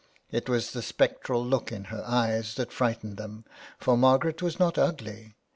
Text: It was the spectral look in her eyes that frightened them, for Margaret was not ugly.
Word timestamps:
It 0.31 0.49
was 0.49 0.71
the 0.71 0.81
spectral 0.81 1.45
look 1.45 1.71
in 1.71 1.83
her 1.83 2.03
eyes 2.07 2.55
that 2.55 2.73
frightened 2.73 3.17
them, 3.17 3.45
for 3.77 3.95
Margaret 3.95 4.41
was 4.41 4.57
not 4.57 4.79
ugly. 4.79 5.35